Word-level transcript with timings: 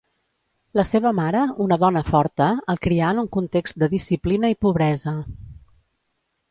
La 0.79 0.85
seva 0.91 1.11
mare, 1.19 1.41
una 1.67 1.77
dona 1.83 2.03
forta, 2.09 2.47
el 2.75 2.81
crià 2.87 3.13
en 3.15 3.23
un 3.25 3.31
context 3.39 3.81
de 3.85 3.93
disciplina 3.95 4.53
i 4.55 4.61
pobresa. 4.67 5.19